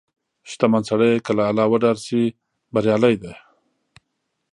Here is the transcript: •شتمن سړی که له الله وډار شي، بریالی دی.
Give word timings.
•شتمن 0.49 0.83
سړی 0.89 1.11
که 1.25 1.31
له 1.37 1.43
الله 1.49 1.65
وډار 1.69 1.97
شي، 2.05 2.23
بریالی 2.73 3.15
دی. 3.21 3.33